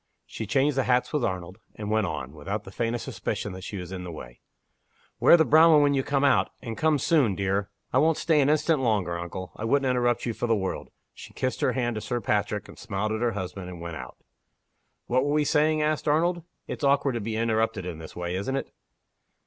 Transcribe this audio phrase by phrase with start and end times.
[0.25, 3.77] She changed the hats with Arnold, and went on, without the faintest suspicion that she
[3.77, 4.39] was in the way.
[5.19, 7.69] "Wear the brown one when you come out and come soon, dear.
[7.93, 11.33] I won't stay an instant longer, uncle I wouldn't interrupt you for the world." She
[11.33, 14.17] kissed her hand to Sir Patrick, and smiled at her husband, and went out.
[15.05, 16.41] "What were we saying?" asked Arnold.
[16.65, 18.73] "It's awkward to be interrupted in this way, isn't it?"